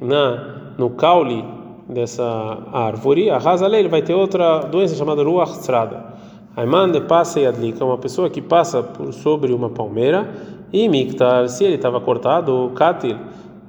na 0.00 0.74
no 0.76 0.90
caule 0.90 1.44
dessa 1.88 2.58
árvore. 2.72 3.30
A 3.30 3.36
Hazalei, 3.36 3.80
ele 3.80 3.88
vai 3.88 4.02
ter 4.02 4.14
outra 4.14 4.60
doença 4.60 4.94
chamada 4.94 5.22
Ruach 5.22 5.58
Tzrada. 5.58 6.04
Aiman 6.56 6.90
de 6.90 7.00
Passei 7.00 7.46
Adlika, 7.46 7.84
uma 7.84 7.96
pessoa 7.96 8.28
que 8.28 8.42
passa 8.42 8.82
por 8.82 9.12
sobre 9.12 9.52
uma 9.52 9.70
palmeira. 9.70 10.28
E 10.72 10.88
Miktar, 10.88 11.48
se 11.48 11.64
ele 11.64 11.76
estava 11.76 12.00
cortado, 12.00 12.72
Katil, 12.74 13.16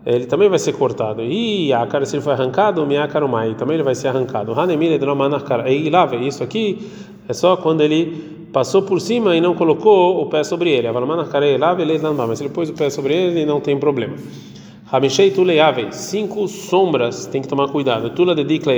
ele 0.06 0.26
também 0.26 0.50
vai 0.50 0.60
ser 0.60 0.74
cortado. 0.74 1.22
E 1.22 1.72
Akar, 1.74 2.06
se 2.06 2.16
ele 2.16 2.24
foi 2.24 2.34
arrancado, 2.34 2.86
Miakarumai, 2.86 3.56
também 3.56 3.76
ele 3.76 3.84
vai 3.84 3.96
ser 3.96 4.10
arrancado. 4.10 4.58
Hanemile 4.60 4.98
de 4.98 5.06
Romanakar, 5.06 5.68
e 5.68 5.90
lava, 5.90 6.16
isso 6.16 6.44
aqui 6.44 6.90
é 7.28 7.34
só 7.34 7.56
quando 7.56 7.82
ele 7.82 8.48
passou 8.52 8.84
por 8.84 9.02
cima 9.02 9.36
e 9.36 9.42
não 9.42 9.56
colocou 9.56 10.22
o 10.22 10.26
pé 10.28 10.44
sobre 10.44 10.70
ele. 10.70 10.90
Mas 10.92 12.38
se 12.38 12.44
ele 12.44 12.54
pôs 12.54 12.70
o 12.70 12.74
pé 12.74 12.90
sobre 12.90 13.14
ele, 13.14 13.46
não 13.46 13.60
tem 13.60 13.78
problema. 13.78 14.16
Hamishei 14.94 15.32
Tuleiave, 15.32 15.88
cinco 15.92 16.48
sombras, 16.48 17.26
tem 17.26 17.42
que 17.42 17.48
tomar 17.48 17.68
cuidado. 17.70 18.12
Tula 18.12 18.36
de 18.36 18.44
Dikla 18.44 18.74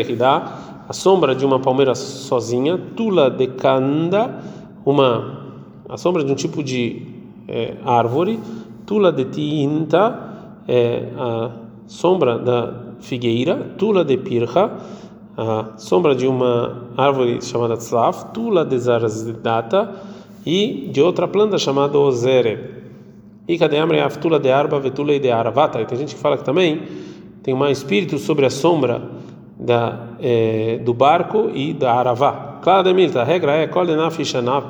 a 0.88 0.94
sombra 0.94 1.36
de 1.36 1.46
uma 1.46 1.60
palmeira 1.60 1.94
sozinha. 1.94 2.80
Tula 2.96 3.30
de 3.30 3.48
Kanda, 3.48 4.42
uma, 4.86 5.42
a 5.90 5.98
sombra 5.98 6.24
de 6.24 6.32
um 6.32 6.36
tipo 6.36 6.64
de 6.64 7.06
é, 7.50 7.74
árvore, 7.84 8.40
tula 8.86 9.12
de 9.12 9.26
tinta, 9.26 10.64
é 10.70 11.10
a 11.18 11.52
sombra 11.86 12.40
da 12.40 12.74
figueira, 13.02 13.74
tula 13.78 14.06
de 14.06 14.16
pircha, 14.16 14.72
a 15.36 15.78
sombra 15.78 16.16
de 16.16 16.26
uma 16.26 16.92
árvore 16.96 17.42
chamada 17.42 17.76
tzlaf, 17.76 18.32
tula 18.34 18.64
de 18.64 18.80
zarzidata 18.80 19.94
e 20.46 20.90
de 20.94 21.02
outra 21.02 21.28
planta 21.28 21.58
chamada 21.58 22.00
ozere. 22.00 22.75
E 23.48 23.58
cadê 23.58 23.78
a 23.78 24.10
tula 24.10 24.40
de 24.40 24.52
arba, 24.52 24.80
vetula 24.80 25.20
de 25.20 25.30
aravata? 25.30 25.80
E 25.82 25.86
tem 25.86 25.98
gente 25.98 26.16
que 26.16 26.22
fala 26.22 26.38
que 26.38 26.44
também 26.44 26.82
tem 27.44 27.54
um 27.54 27.68
espírito 27.68 28.18
sobre 28.18 28.46
a 28.46 28.50
sombra 28.50 29.02
da, 29.60 30.10
é, 30.22 30.80
do 30.84 30.94
barco 30.94 31.52
e 31.54 31.74
da 31.74 31.94
aravá. 31.94 32.60
Claro, 32.62 32.84
Demilta, 32.84 33.22
a 33.22 33.24
regra 33.24 33.54
é 33.54 33.70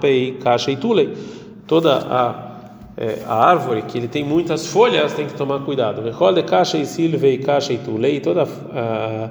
pei 0.01 0.33
kasha 0.33 0.71
e 0.71 0.75
tulei. 0.75 1.13
Toda 1.65 1.97
a 1.97 2.55
é, 2.97 3.23
a 3.27 3.35
árvore 3.35 3.81
que 3.81 3.97
ele 3.97 4.07
tem 4.07 4.23
muitas 4.23 4.67
folhas 4.67 5.13
tem 5.13 5.27
que 5.27 5.33
tomar 5.33 5.59
cuidado. 5.59 6.01
Recorde 6.01 6.43
caixa 6.43 6.77
e 6.77 6.85
silve 6.85 7.33
e 7.33 7.37
caixa 7.39 7.73
e 7.73 7.77
tulei 7.77 8.19
toda 8.19 8.43
a, 8.43 9.29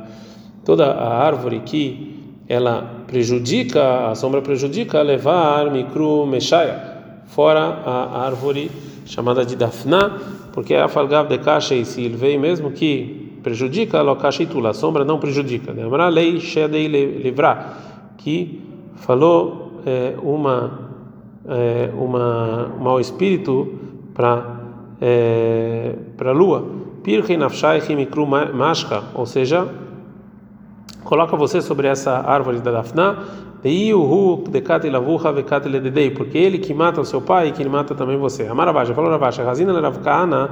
toda 0.64 0.92
a 0.92 1.24
árvore 1.24 1.60
que 1.60 2.14
ela 2.46 3.04
prejudica 3.06 4.08
a 4.08 4.14
sombra 4.14 4.42
prejudica 4.42 5.00
levar 5.00 5.70
micro 5.70 6.26
mexaia 6.26 6.78
fora 7.26 7.60
a 7.86 8.26
árvore 8.26 8.70
chamada 9.04 9.44
de 9.44 9.56
dafna 9.56 10.20
porque 10.52 10.74
a 10.74 10.88
falgav 10.88 11.28
de 11.28 11.38
caixa 11.38 11.74
e 11.74 11.84
silve 11.84 12.38
mesmo 12.38 12.70
que 12.70 13.38
prejudica 13.42 13.98
tula 14.50 14.70
a 14.70 14.74
sombra 14.74 15.04
não 15.04 15.18
prejudica. 15.18 15.72
Lembra 15.72 16.08
lei 16.08 16.40
shedei 16.40 16.88
livrar 16.88 18.14
que 18.16 18.62
falou 18.96 19.82
é, 19.84 20.14
uma 20.22 20.84
é, 21.46 21.90
uma, 21.94 22.72
um 22.78 22.82
mau 22.82 22.98
espírito 22.98 23.74
para 24.14 24.60
é, 25.00 25.94
para 26.16 26.30
a 26.30 26.32
lua. 26.32 26.64
Pirchei 27.02 27.36
nafshai 27.36 27.82
mikru 27.94 28.26
mashka, 28.26 29.02
ou 29.14 29.26
seja, 29.26 29.68
coloca 31.04 31.36
você 31.36 31.60
sobre 31.60 31.86
essa 31.86 32.12
árvore 32.18 32.60
da 32.60 32.70
Dafna, 32.70 33.18
porque 36.14 36.38
ele 36.38 36.58
que 36.58 36.74
mata 36.74 37.00
o 37.00 37.04
seu 37.04 37.20
pai 37.22 37.48
e 37.48 37.52
que 37.52 37.62
ele 37.62 37.70
mata 37.70 37.94
também 37.94 38.18
você. 38.18 38.46
Amarabasha, 38.46 38.94
falou 38.94 39.10
Rabasha, 39.10 39.42
Razina 39.42 39.80
Ravkana, 39.80 40.50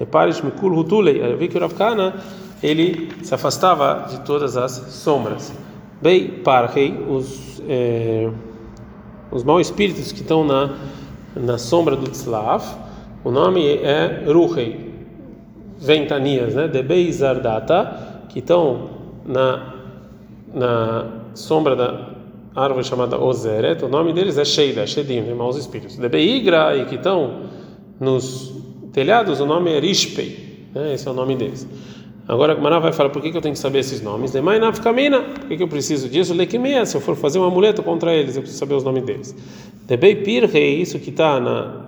Eparish 0.00 0.40
Mikul 0.40 0.72
Hutulei. 0.74 1.20
Eu 1.22 1.36
vi 1.36 1.48
que 1.48 1.58
o 1.58 1.60
Ravkana 1.60 2.14
ele 2.62 3.10
se 3.22 3.34
afastava 3.34 4.06
de 4.08 4.20
todas 4.20 4.56
as 4.56 4.72
sombras. 4.72 5.52
Bem, 6.00 6.28
Parhei, 6.42 7.04
os, 7.08 7.62
é, 7.68 8.30
os 9.30 9.44
maus 9.44 9.66
espíritos 9.66 10.12
que 10.12 10.22
estão 10.22 10.42
na, 10.42 10.76
na 11.34 11.58
sombra 11.58 11.94
do 11.94 12.08
Tzlav, 12.10 12.64
o 13.22 13.30
nome 13.30 13.66
é 13.66 14.24
Ruhei, 14.26 14.94
ventanias, 15.78 16.54
né? 16.54 16.68
Debei 16.68 17.12
Zardata, 17.12 18.24
que 18.30 18.38
estão 18.38 18.95
na, 19.26 19.74
na 20.54 21.06
sombra 21.34 21.74
da 21.76 22.10
árvore 22.54 22.84
chamada 22.84 23.18
Ozeret, 23.18 23.84
o 23.84 23.88
nome 23.88 24.12
deles 24.12 24.38
é 24.38 24.44
Sheida, 24.44 24.86
Shedim, 24.86 25.20
né, 25.20 25.34
maus 25.34 25.56
espíritos. 25.56 25.96
De 25.96 26.08
Beigra, 26.08 26.76
e 26.76 26.86
que 26.86 26.94
estão 26.94 27.42
nos 28.00 28.54
telhados, 28.92 29.40
o 29.40 29.46
nome 29.46 29.72
é 29.72 29.78
Rishpei, 29.78 30.68
né, 30.74 30.94
esse 30.94 31.06
é 31.06 31.10
o 31.10 31.14
nome 31.14 31.36
deles. 31.36 31.68
Agora 32.28 32.54
a 32.54 32.56
Mará 32.60 32.80
vai 32.80 32.92
falar 32.92 33.10
por 33.10 33.22
que, 33.22 33.30
que 33.30 33.36
eu 33.36 33.42
tenho 33.42 33.54
que 33.54 33.58
saber 33.58 33.80
esses 33.80 34.02
nomes. 34.02 34.32
De 34.32 34.40
Mai 34.40 34.58
Nafkamina, 34.58 35.20
por 35.20 35.46
que, 35.46 35.56
que 35.56 35.62
eu 35.62 35.68
preciso 35.68 36.08
disso? 36.08 36.34
Lekimia, 36.34 36.84
se 36.84 36.96
eu 36.96 37.00
for 37.00 37.14
fazer 37.14 37.38
um 37.38 37.44
amuleto 37.44 37.84
contra 37.84 38.12
eles, 38.12 38.34
eu 38.34 38.42
preciso 38.42 38.58
saber 38.58 38.74
os 38.74 38.82
nomes 38.82 39.04
deles. 39.04 39.36
De 39.86 39.96
Beipirrei, 39.96 40.80
isso 40.80 40.98
que 40.98 41.10
está 41.10 41.38
na. 41.38 41.86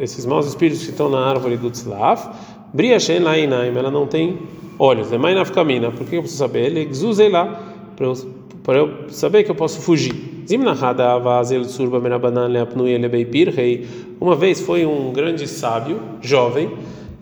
Esses 0.00 0.26
maus 0.26 0.46
espíritos 0.46 0.82
que 0.84 0.90
estão 0.90 1.08
na 1.08 1.20
árvore 1.20 1.56
do 1.56 1.70
Tzlav, 1.70 2.34
Bria 2.72 2.98
Shen 2.98 3.20
Lainaim, 3.20 3.76
ela 3.76 3.90
não 3.90 4.06
tem 4.06 4.40
olhos. 4.78 5.10
De 5.10 5.18
Mai 5.18 5.34
Nafkamina, 5.34 5.90
por 5.90 6.06
que, 6.06 6.16
eu 6.16 6.20
preciso 6.20 6.38
saber? 6.38 6.66
Ele 6.66 6.88
exusei 6.90 7.28
lá, 7.28 7.60
para 7.96 8.76
eu 8.78 8.90
saber 9.08 9.44
que 9.44 9.50
eu 9.50 9.54
posso 9.54 9.80
fugir. 9.80 10.34
Uma 14.20 14.36
vez 14.36 14.60
foi 14.60 14.86
um 14.86 15.12
grande 15.12 15.48
sábio, 15.48 16.00
jovem, 16.20 16.70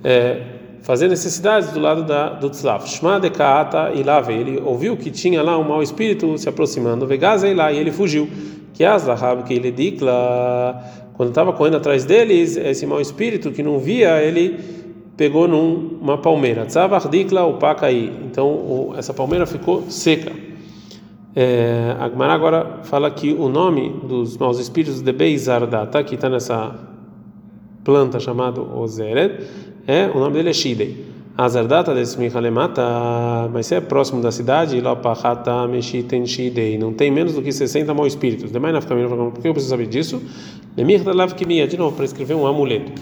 é, 0.02 0.40
fazer 0.82 1.08
necessidades 1.08 1.70
do 1.70 1.80
lado 1.80 2.04
da, 2.04 2.30
do 2.30 2.50
Tzlav. 2.50 2.84
e 3.94 4.02
lá 4.02 4.32
ele 4.32 4.60
ouviu 4.64 4.96
que 4.96 5.10
tinha 5.10 5.42
lá 5.42 5.56
um 5.58 5.64
mau 5.64 5.82
espírito 5.82 6.36
se 6.38 6.48
aproximando. 6.48 7.06
Vegazei 7.06 7.54
lá 7.54 7.72
e 7.72 7.78
ele 7.78 7.92
fugiu. 7.92 8.28
Que 8.74 8.84
azlahab 8.84 9.44
que 9.44 9.54
ele 9.54 9.70
dikla. 9.70 10.82
Quando 11.14 11.28
estava 11.28 11.52
correndo 11.52 11.76
atrás 11.76 12.04
deles, 12.04 12.56
esse 12.56 12.86
mau 12.86 13.00
espírito 13.00 13.52
que 13.52 13.62
não 13.62 13.78
via, 13.78 14.20
ele 14.22 14.58
pegou 15.16 15.46
numa 15.46 16.18
palmeira. 16.18 16.66
Tzavach 16.66 17.08
dikla 17.08 17.44
o 17.44 17.54
pacaí. 17.54 18.12
Então 18.24 18.92
essa 18.96 19.12
palmeira 19.12 19.46
ficou 19.46 19.82
seca. 19.90 20.32
É, 21.34 21.96
a 21.98 22.08
Gemara 22.10 22.32
agora 22.34 22.80
fala 22.82 23.10
que 23.10 23.32
o 23.32 23.48
nome 23.48 23.88
dos 24.04 24.36
maus 24.36 24.58
espíritos 24.58 25.00
de 25.00 25.12
Beizardata, 25.12 26.04
que 26.04 26.14
está 26.14 26.28
nessa 26.28 26.74
planta 27.82 28.20
chamada 28.20 28.60
Ozeret, 28.60 29.42
é, 29.86 30.06
o 30.14 30.18
nome 30.18 30.34
dele 30.34 30.50
é 30.50 30.52
Shidei. 30.52 31.12
Azardata 31.36 31.94
desse 31.94 32.18
Mihalemata, 32.18 32.82
mas 33.50 33.66
se 33.66 33.74
é 33.74 33.80
próximo 33.80 34.20
da 34.20 34.30
cidade, 34.30 34.78
Lopahata 34.78 35.66
Meshiten 35.66 36.26
Shidei, 36.26 36.76
não 36.76 36.92
tem 36.92 37.10
menos 37.10 37.32
do 37.32 37.40
que 37.40 37.50
60 37.50 37.94
maus 37.94 38.08
espíritos. 38.08 38.52
Demais 38.52 38.74
na 38.74 38.82
família, 38.82 39.08
por 39.08 39.40
que 39.40 39.48
eu 39.48 39.54
preciso 39.54 39.70
saber 39.70 39.86
disso? 39.86 40.20
de 41.66 41.78
novo, 41.78 41.96
para 41.96 42.04
escrever 42.04 42.34
um 42.34 42.46
amuleto. 42.46 42.92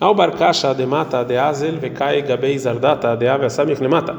Ao 0.00 0.14
Barkasha 0.14 0.72
de 0.72 0.86
Mata 0.86 1.24
de 1.24 1.36
Azel, 1.36 1.76
Vekai 1.76 2.22
Gabei 2.22 2.56
Zardata 2.56 3.16
de 3.16 3.26
Ave 3.26 3.50
Samich 3.50 3.82
Lemata. 3.82 4.16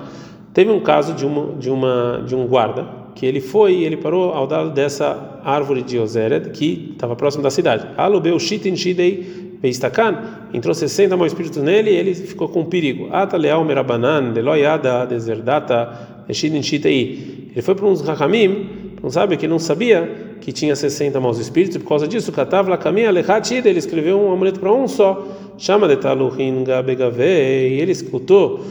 Teve 0.54 0.70
um 0.72 0.82
caso 0.82 1.14
de 1.14 1.26
uma 1.26 1.54
de 1.56 1.70
uma 1.70 2.22
de 2.28 2.36
um 2.36 2.46
guarda 2.48 2.86
que 3.16 3.26
ele 3.26 3.40
foi 3.40 3.76
e 3.76 3.86
ele 3.86 3.96
parou 3.96 4.34
ao 4.34 4.46
lado 4.46 4.72
dessa 4.72 5.40
árvore 5.42 5.82
de 5.82 5.98
Ozered, 5.98 6.50
que 6.50 6.90
estava 6.92 7.16
próximo 7.16 7.42
da 7.42 7.50
cidade. 7.50 7.88
Alubeu 7.96 8.38
shitin 8.38 8.76
shidei 8.76 9.58
beistakan, 9.62 10.18
entrou 10.54 10.74
60 10.74 11.16
maus 11.16 11.32
espíritos 11.32 11.64
nele 11.64 11.92
e 11.92 11.96
ele 11.96 12.14
ficou 12.14 12.50
com 12.50 12.66
perigo. 12.66 13.08
Ata 13.14 13.38
leal 13.38 13.64
merabanan, 13.64 14.34
deloyada 14.34 15.06
deserdata, 15.06 16.26
shitin 16.30 16.62
shitei. 16.62 17.52
Ele 17.54 17.62
foi 17.62 17.74
para 17.74 17.86
uns 17.86 18.02
rahamim, 18.02 18.68
não 19.02 19.10
sabe 19.10 19.38
que 19.38 19.48
não 19.48 19.58
sabia 19.58 20.29
que 20.41 20.51
tinha 20.51 20.75
60 20.75 21.19
maus 21.19 21.38
espíritos, 21.38 21.77
por 21.77 21.89
causa 21.89 22.08
disso, 22.08 22.31
Katav 22.31 22.69
Lakamia 22.69 23.12
Lechatid, 23.12 23.67
ele 23.67 23.79
escreveu 23.79 24.19
um 24.19 24.31
amuleto 24.31 24.60
para 24.60 24.72
um 24.72 24.88
só, 24.88 25.27
chama 25.58 25.88
de 25.88 25.98
Taluhin 25.98 26.63
Gabegave, 26.63 27.24
e 27.24 27.81
ele 27.81 27.91
escutou 27.91 28.63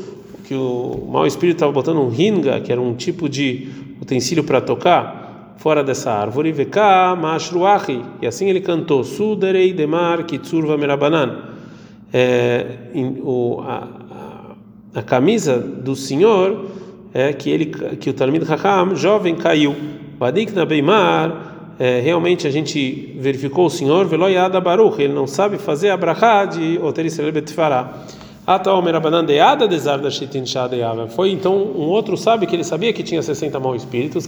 que 0.44 0.54
o 0.54 1.06
mau 1.10 1.26
espírito 1.26 1.56
estava 1.56 1.72
botando 1.72 1.98
um 1.98 2.08
ringa, 2.08 2.60
que 2.60 2.72
era 2.72 2.80
um 2.80 2.94
tipo 2.94 3.28
de 3.28 3.68
utensílio 4.00 4.42
para 4.44 4.60
tocar, 4.60 5.54
fora 5.58 5.82
dessa 5.82 6.12
árvore, 6.12 6.52
veka 6.52 7.14
mashruachi, 7.16 8.00
e 8.22 8.26
assim 8.26 8.48
ele 8.48 8.60
cantou, 8.60 9.04
suderei 9.04 9.72
demar 9.72 10.24
kitsurva 10.24 10.76
merabanan, 10.78 11.58
é, 12.12 12.64
o, 13.22 13.60
a, 13.60 13.88
a, 14.94 15.00
a, 15.00 15.02
camisa 15.02 15.58
do 15.58 15.94
Senhor 15.94 16.64
é 17.12 17.32
que 17.34 17.50
ele 17.50 17.66
que 17.66 18.08
o 18.08 18.14
Talmud 18.14 18.50
Hakam 18.50 18.96
jovem 18.96 19.34
caiu, 19.34 19.76
vadik 20.18 20.52
na 20.52 20.64
beimar, 20.64 21.47
é, 21.78 22.00
realmente 22.00 22.46
a 22.46 22.50
gente 22.50 23.14
verificou 23.18 23.66
o 23.66 23.70
Senhor, 23.70 24.06
veloyada 24.06 24.60
baruch, 24.60 25.00
ele 25.00 25.12
não 25.12 25.26
sabe 25.26 25.58
fazer 25.58 25.90
a 25.90 25.96
de 26.44 26.78
oterisel 26.82 27.30
betfará. 27.30 28.02
Foi 31.06 31.30
então 31.30 31.54
um 31.54 31.86
outro 31.86 32.16
sábio 32.16 32.48
que 32.48 32.56
ele 32.56 32.64
sabia 32.64 32.92
que 32.94 33.02
tinha 33.02 33.22
60 33.22 33.60
maus 33.60 33.82
espíritos. 33.82 34.26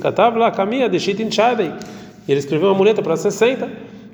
Shadei. 1.31 1.73
Ele 2.29 2.39
escreveu 2.39 2.69
uma 2.69 2.75
muleta 2.75 3.01
para 3.01 3.17
60. 3.17 3.69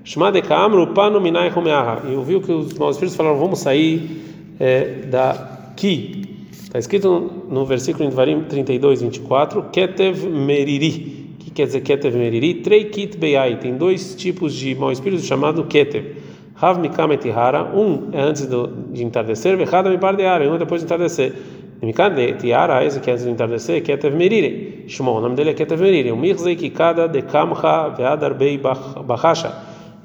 Shmade 0.05 0.41
Kamru 0.43 0.95
Panu 0.95 1.21
Minai 1.21 1.53
Homeaha. 1.53 2.03
E 2.09 2.15
ouviu 2.15 2.41
que 2.41 2.53
os 2.53 2.73
maus 2.75 2.95
espíritos 2.95 3.17
falaram: 3.17 3.37
vamos 3.37 3.59
sair 3.59 4.23
é, 4.61 5.07
daqui. 5.11 6.23
Está 6.53 6.79
escrito 6.79 7.45
no 7.51 7.67
versículo 7.67 8.05
em 8.05 8.09
Dvarim 8.09 8.45
32, 8.45 9.03
24: 9.03 9.65
Ketev 9.73 10.25
Meriri. 10.25 11.26
Que 11.57 11.63
quer 11.63 11.67
dizer 11.67 11.81
Ketev 11.81 12.17
Meriri? 12.17 12.55
Trei 12.57 12.85
Kit 12.85 13.17
Beyai. 13.17 13.59
Tem 13.59 13.75
dois 13.75 14.15
tipos 14.15 14.53
de 14.53 14.75
mau 14.75 14.93
espírito 14.93 15.23
chamado 15.23 15.65
Ketev. 15.65 16.17
Rav 16.55 16.79
Mikam 16.79 17.13
Etihara, 17.13 17.65
um 17.65 18.11
é 18.13 18.21
antes 18.21 18.47
do, 18.47 18.67
de 18.93 19.03
entardecer, 19.05 19.57
Vechada 19.57 19.91
Mipar 19.91 20.17
de 20.17 20.25
Ara, 20.25 20.49
um 20.51 20.55
é 20.55 20.59
depois 20.59 20.81
de 20.81 20.87
entardecer. 20.87 21.35
Mikam 21.83 22.15
de 22.15 22.33
Tiara, 22.35 22.83
esse 22.85 23.01
que 23.01 23.11
é 23.11 23.13
antes 23.13 23.25
de 23.25 23.31
entardecer, 23.31 23.83
Ketev 23.83 24.15
Merire. 24.15 24.85
Shimon, 24.87 25.19
o 25.19 25.21
nome 25.21 25.35
dele 25.35 25.51
é 25.51 25.55
Ketev 25.55 25.81
Merire. 25.81 26.13
O 26.13 26.17
Mirzei 26.17 26.57
Kikada 26.57 27.09
de 27.09 27.23
Kamcha 27.23 27.89
Veadar 27.89 28.35
Bei 28.35 28.59
Bahasha. 28.59 29.55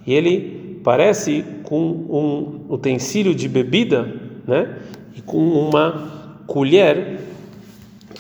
E 0.06 0.14
ele 0.14 0.80
parece 0.84 1.44
com 1.64 1.80
um 1.80 2.74
utensílio 2.74 3.36
de 3.36 3.48
bebida, 3.48 4.14
né? 4.48 4.78
E 5.16 5.22
com 5.22 5.38
uma 5.38 6.44
colher 6.48 7.31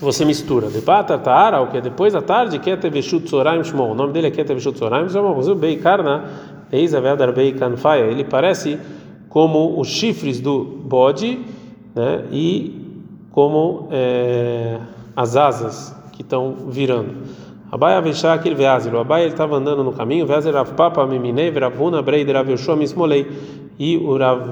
que 0.01 0.05
você 0.05 0.25
mistura. 0.25 0.67
De 0.67 0.81
Pata 0.81 1.15
Taara, 1.15 1.61
o 1.61 1.67
que 1.67 1.77
é 1.77 1.81
depois 1.81 2.11
da 2.11 2.23
tarde, 2.23 2.57
Ketev 2.57 2.99
Shut 3.03 3.25
Tzoraim 3.25 3.63
Shimon. 3.63 3.91
O 3.91 3.93
nome 3.93 4.11
dele 4.11 4.27
é 4.27 4.31
Ketev 4.31 4.59
Shut 4.59 4.75
Tzoraim, 4.75 5.07
Shimon, 5.07 5.55
Bei 5.55 5.75
Karna 5.75 6.23
ele 6.71 8.23
parece 8.23 8.79
como 9.29 9.79
os 9.79 9.87
chifres 9.87 10.39
do 10.39 10.63
bode, 10.63 11.39
né? 11.93 12.25
E 12.31 13.05
como 13.31 13.89
é, 13.91 14.79
as 15.15 15.35
asas 15.35 15.95
que 16.13 16.23
estão 16.23 16.55
virando. 16.67 17.17
Abai 17.71 17.93
avishá 17.93 18.33
aquele 18.33 18.55
veazilo. 18.55 18.99
Abai 18.99 19.21
ele 19.21 19.31
estava 19.31 19.55
andando 19.55 19.83
no 19.83 19.91
caminho. 19.91 20.25
Veazil 20.25 20.51
Rav 20.51 20.73
Papa 20.73 21.05
Miminei, 21.05 21.51
Ravuna 21.51 22.01
Brei 22.01 22.23
Rav 22.23 22.47
Mismolei. 22.77 23.27
E 23.77 23.97
o 23.97 24.17
Rav 24.17 24.49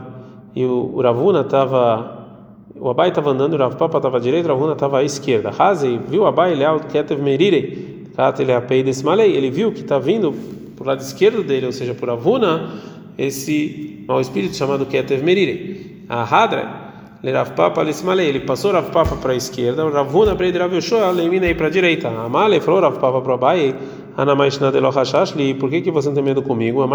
e 0.56 0.66
o 0.66 1.02
Ravuna 1.02 1.42
estava 1.42 2.19
o 2.76 2.90
Abai 2.90 3.10
estava 3.10 3.32
andando, 3.32 3.54
o 3.54 3.58
Rav 3.58 3.76
Papa 3.76 3.98
estava 3.98 4.18
à 4.18 4.20
direita, 4.20 4.50
o 4.50 4.54
Ravuna 4.54 4.74
estava 4.74 5.00
à 5.00 5.04
esquerda. 5.04 5.50
Razi 5.50 6.00
viu 6.08 6.24
o 6.24 6.26
Abai, 6.26 6.54
ele 6.54 6.64
é 6.64 6.72
o 6.72 6.80
Ketev 6.80 7.22
Merirei, 7.22 8.06
Katel 8.16 8.58
Apei 8.58 8.84
Desmalei. 8.84 9.36
Ele 9.36 9.50
viu 9.50 9.72
que 9.72 9.82
está 9.82 10.00
vindo 10.00 10.34
por 10.76 10.88
lado 10.88 11.02
esquerdo 11.02 11.44
dele, 11.44 11.66
ou 11.66 11.72
seja, 11.72 11.94
por 11.94 12.10
Avuna, 12.10 12.70
esse 13.18 14.04
mau 14.08 14.22
espírito 14.22 14.56
chamado 14.56 14.86
Ketev 14.86 15.24
Merire. 15.24 16.06
A 16.08 16.24
Hadra, 16.24 16.90
ele 17.22 17.34
Rav 17.34 17.52
Papa 17.52 17.84
Lismalei, 17.84 18.30
ele 18.30 18.40
passou 18.40 18.72
Rav 18.72 18.90
Papa 18.92 19.18
para 19.18 19.34
a 19.34 19.36
esquerda, 19.36 19.86
o 19.86 19.92
Ravuna 19.92 20.36
para 20.36 20.50
Rav 20.50 20.74
Yoshua, 20.74 21.12
Leminei 21.12 21.54
para 21.54 21.68
a 21.68 21.70
direita. 21.70 22.08
Amale 22.08 22.62
falou 22.62 22.80
Rav 22.80 22.98
Papa 22.98 23.22
para 23.22 23.34
Abai, 23.34 23.76
Anamaishna 24.18 24.72
de 24.72 24.80
Lohashashli, 24.80 25.54
por 25.54 25.70
que 25.70 25.82
que 25.82 25.92
você 25.92 26.08
não 26.10 26.16
tem 26.16 26.24
medo 26.24 26.42
comigo? 26.42 26.86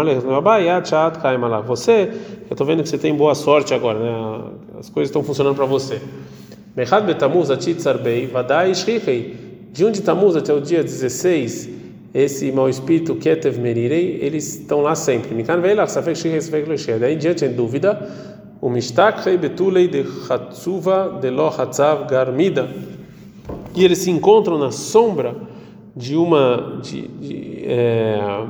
Você, 1.65 2.09
eu 2.49 2.51
estou 2.51 2.67
vendo 2.67 2.83
que 2.83 2.89
você 2.89 2.97
tem 2.97 3.15
boa 3.15 3.33
sorte 3.33 3.73
agora, 3.73 3.99
né? 3.99 4.41
As 4.79 4.89
coisas 4.89 5.09
estão 5.09 5.23
funcionando 5.23 5.55
para 5.55 5.65
você. 5.65 6.01
De 9.71 9.85
onde 9.85 10.01
Tamuz 10.01 10.35
até 10.35 10.53
o 10.53 10.61
dia 10.61 10.83
16, 10.83 11.69
esse 12.13 12.51
mau 12.51 12.69
espírito 12.69 13.15
Ketev 13.15 13.57
Merirei, 13.59 14.19
eles 14.21 14.59
estão 14.59 14.81
lá 14.81 14.95
sempre. 14.95 15.43
Daí 15.43 17.13
em 17.13 17.17
diante, 17.17 17.45
em 17.45 17.51
dúvida, 17.51 18.09
o 18.61 18.69
mistakhrei 18.69 19.37
betulei 19.37 19.87
de 19.87 20.03
chatzuva 20.25 21.19
de 21.21 21.29
lo 21.29 21.47
hatzav 21.47 22.07
garmida. 22.09 22.69
E 23.75 23.83
eles 23.83 23.99
se 23.99 24.09
encontram 24.09 24.57
na 24.57 24.71
sombra 24.71 25.35
de 25.95 26.15
uma 26.15 26.79
de, 26.81 27.07
de, 27.07 27.63
é, 27.65 28.45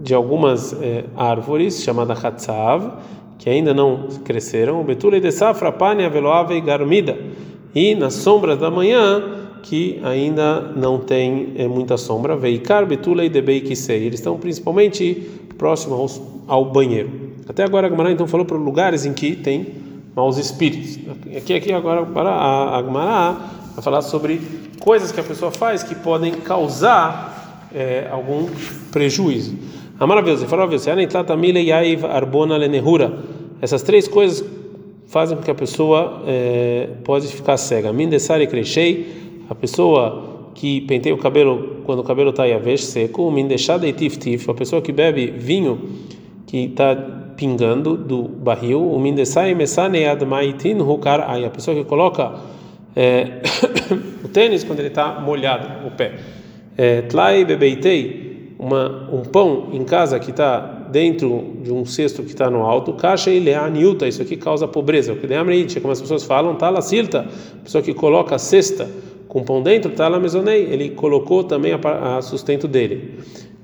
de 0.00 0.14
algumas 0.14 0.72
é, 0.80 1.04
árvores 1.16 1.82
chamada 1.82 2.14
hatzav 2.14 2.92
que 3.38 3.50
ainda 3.50 3.74
não 3.74 4.08
cresceram. 4.24 4.80
O 4.80 4.84
betulei 4.84 5.20
de 5.20 5.30
safra 5.30 5.70
pania 5.70 6.08
veloave 6.08 6.58
garmida. 6.60 7.18
E 7.74 7.94
na 7.94 8.08
sombra 8.08 8.56
da 8.56 8.70
manhã 8.70 9.22
que 9.62 9.98
ainda 10.02 10.60
não 10.76 10.98
tem 10.98 11.52
é, 11.56 11.66
muita 11.66 11.96
sombra. 11.96 12.36
Veikar 12.36 12.86
betulei 12.86 13.28
de 13.28 13.40
beikisei. 13.40 14.04
Eles 14.04 14.20
estão 14.20 14.38
principalmente 14.38 15.28
próximos 15.58 16.20
ao 16.46 16.66
banheiro. 16.66 17.10
Até 17.48 17.64
agora 17.64 17.86
a 17.86 17.90
Gemara 17.90 18.12
então 18.12 18.26
falou 18.26 18.46
para 18.46 18.56
lugares 18.56 19.04
em 19.04 19.12
que 19.12 19.36
tem 19.36 19.66
maus 20.14 20.38
espíritos. 20.38 20.98
Aqui, 21.36 21.54
aqui 21.54 21.72
agora 21.72 22.04
para 22.06 22.30
a, 22.30 22.82
Gemara 22.82 23.36
vai 23.74 23.82
falar 23.82 24.02
sobre 24.02 24.40
coisas 24.78 25.10
que 25.10 25.20
a 25.20 25.24
pessoa 25.24 25.50
faz 25.50 25.82
que 25.82 25.94
podem 25.94 26.32
causar 26.32 27.68
é, 27.74 28.08
algum 28.10 28.48
prejuízo. 28.92 29.56
A 29.98 30.06
maravilhosa, 30.06 30.46
falou 30.46 30.66
arbona 32.04 32.56
lenehura. 32.56 33.18
Essas 33.60 33.82
três 33.82 34.06
coisas 34.06 34.44
fazem 35.08 35.36
com 35.36 35.42
que 35.42 35.50
a 35.50 35.54
pessoa 35.54 36.22
é, 36.26 36.88
pode 37.04 37.26
ficar 37.28 37.56
cega. 37.56 37.92
Crescei 38.48 39.42
a 39.48 39.54
pessoa 39.54 40.50
que 40.54 40.80
penteia 40.82 41.14
o 41.14 41.18
cabelo 41.18 41.82
quando 41.84 41.98
o 41.98 42.04
cabelo 42.04 42.30
está 42.30 42.44
yavesh 42.44 42.84
seco, 42.84 43.32
tif 43.92 44.48
a 44.48 44.54
pessoa 44.54 44.80
que 44.80 44.92
bebe 44.92 45.26
vinho 45.30 45.78
que 46.46 46.66
está 46.66 46.94
pingando 47.36 47.96
do 47.96 48.22
barril, 48.22 49.00
a 51.46 51.50
pessoa 51.50 51.76
que 51.76 51.84
coloca 51.84 52.32
é, 52.96 53.42
o 54.24 54.28
tênis 54.28 54.64
quando 54.64 54.80
ele 54.80 54.88
está 54.88 55.20
molhado, 55.20 55.86
o 55.86 55.90
pé. 55.90 56.14
É, 56.76 57.02
tlai 57.02 57.44
bebeitei, 57.44 58.54
um 58.58 59.22
pão 59.22 59.68
em 59.72 59.84
casa 59.84 60.18
que 60.18 60.30
está 60.30 60.60
dentro 60.90 61.56
de 61.62 61.72
um 61.72 61.84
cesto 61.84 62.22
que 62.22 62.30
está 62.30 62.48
no 62.48 62.62
alto, 62.62 62.92
caixa 62.92 63.30
e 63.30 63.40
leaniuta, 63.40 64.06
isso 64.06 64.22
aqui 64.22 64.36
causa 64.36 64.66
pobreza. 64.68 65.12
O 65.12 65.16
que 65.16 65.26
como 65.80 65.92
as 65.92 66.00
pessoas 66.00 66.22
falam, 66.22 66.54
tá 66.54 66.70
la 66.70 66.80
silta, 66.80 67.26
pessoa 67.62 67.82
que 67.82 67.92
coloca 67.92 68.36
a 68.36 68.38
cesta 68.38 68.88
com 69.28 69.42
pão 69.42 69.60
dentro, 69.62 69.90
tá 69.90 70.06
lá 70.06 70.20
mesonei, 70.20 70.62
ele 70.70 70.90
colocou 70.90 71.42
também 71.42 71.72
a, 71.72 72.16
a 72.16 72.22
sustento 72.22 72.68
dele. 72.68 73.18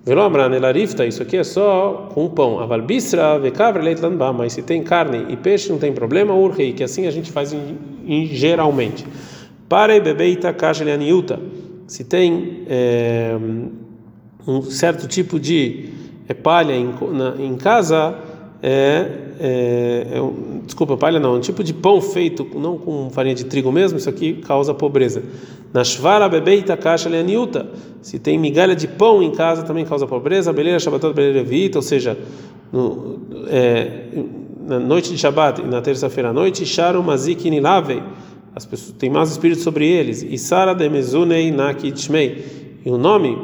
Velo 0.05 0.23
amran 0.23 0.55
elarifta, 0.55 1.05
isso 1.05 1.23
aqui 1.23 1.37
é 1.37 1.45
só 1.45 2.09
com 2.15 2.29
pão. 2.31 2.59
Aval 2.59 2.81
bisra 2.81 3.39
vekavre 3.39 3.83
leitlanba, 3.83 4.33
mas 4.33 4.55
se 4.55 4.63
tem 4.63 4.83
carne 4.83 5.27
e 5.29 5.37
peixe 5.37 5.71
não 5.71 5.79
tem 5.79 5.93
problema, 5.93 6.35
urrei, 6.35 6.73
que 6.73 6.83
assim 6.83 7.07
a 7.07 7.11
gente 7.11 7.31
faz 7.31 7.53
em, 7.53 7.77
em 8.07 8.27
geralmente. 8.27 9.07
Para 9.69 9.95
e 9.95 10.01
bebeita 10.01 10.53
kashelianiuta, 10.53 11.39
se 11.87 12.05
tem 12.05 12.65
é, 12.67 13.37
um 14.47 14.63
certo 14.63 15.07
tipo 15.07 15.39
de 15.39 15.91
é, 16.29 16.35
palha 16.35 16.73
em, 16.73 16.95
na, 17.13 17.35
em 17.39 17.57
casa, 17.57 18.17
é, 18.63 19.07
é, 19.39 20.07
é 20.15 20.23
um, 20.23 20.60
desculpa, 20.71 20.97
palha 20.97 21.19
não, 21.19 21.35
um 21.35 21.41
tipo 21.41 21.65
de 21.65 21.75
pão 21.75 22.01
feito 22.01 22.47
não 22.55 22.79
com 22.79 23.11
farinha 23.11 23.35
de 23.35 23.45
trigo 23.45 23.73
mesmo, 23.73 23.99
isso 23.99 24.09
aqui 24.09 24.35
causa 24.35 24.73
pobreza. 24.73 25.23
Na 25.73 25.83
shvara 25.83 26.29
bebeita 26.29 26.77
kasha 26.77 27.09
leaniuta. 27.09 27.69
Se 28.01 28.19
tem 28.19 28.39
migalha 28.39 28.75
de 28.75 28.87
pão 28.87 29.21
em 29.23 29.33
casa 29.33 29.65
também 29.65 29.85
causa 29.85 30.07
pobreza. 30.07 30.53
Beleira 30.53 30.79
shabatot 30.79 31.13
beleira 31.13 31.43
vita, 31.43 31.79
ou 31.79 31.83
seja, 31.83 32.17
no, 32.73 33.19
é, 33.49 34.09
na 34.65 34.79
noite 34.79 35.11
de 35.11 35.19
Shabat 35.19 35.61
e 35.61 35.65
na 35.65 35.81
terça-feira 35.81 36.31
à 36.31 36.33
noite, 36.33 36.65
sharu 36.65 37.03
mazik 37.03 37.51
nilavei. 37.51 38.03
As 38.55 38.65
pessoas 38.65 38.93
têm 38.97 39.11
mais 39.11 39.31
espírito 39.31 39.61
sobre 39.63 39.87
eles. 39.87 40.23
E 40.23 40.39
sara 40.39 40.73
de 40.73 40.89
nakitshmei. 41.51 42.45
E 42.85 42.91
o 42.91 42.97
nome 42.97 43.37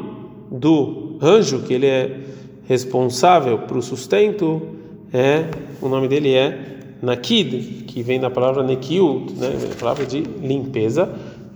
do 0.49 1.17
anjo 1.21 1.59
que 1.59 1.73
ele 1.73 1.87
é 1.87 2.19
responsável 2.67 3.59
para 3.59 3.77
o 3.77 3.81
sustento 3.81 4.61
é 5.13 5.45
o 5.81 5.87
nome 5.87 6.07
dele 6.07 6.33
é 6.33 6.76
Nakid, 7.01 7.83
que 7.85 8.01
vem 8.01 8.19
da 8.19 8.29
palavra 8.29 8.63
Nekiut, 8.63 9.33
né, 9.33 9.49
a 9.71 9.79
palavra 9.79 10.05
de 10.05 10.21
limpeza. 10.21 11.09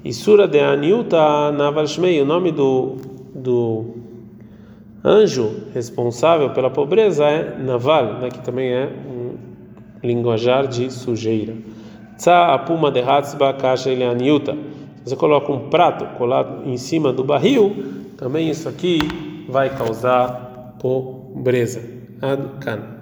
E 0.04 0.14
Sura 0.14 0.48
de 0.48 0.60
Aniuta 0.60 1.52
Navalshmei, 1.52 2.22
o 2.22 2.26
nome 2.26 2.52
do, 2.52 2.96
do 3.34 3.86
anjo 5.04 5.52
responsável 5.74 6.52
pela 6.52 6.70
pobreza 6.70 7.26
é 7.26 7.58
Naval, 7.58 8.20
né, 8.20 8.30
que 8.30 8.40
também 8.40 8.72
é 8.72 8.86
um 8.86 9.36
linguajar 10.04 10.68
de 10.68 10.92
sujeira. 10.92 11.56
Tsa 12.18 12.54
apuma 12.54 12.92
de 12.92 13.02
hatzba 13.02 13.54
kasha 13.54 13.92
aniuta. 13.92 14.56
Você 15.04 15.16
coloca 15.16 15.52
um 15.52 15.70
prato 15.70 16.06
colado 16.18 16.70
em 16.70 16.78
cima 16.78 17.12
do 17.12 17.24
barril, 17.24 17.76
também 18.18 18.50
isso 18.50 18.70
aqui 18.70 19.00
vai 19.50 19.76
causar 19.76 20.76
pobreza. 20.80 21.82
Adkan. 22.22 23.01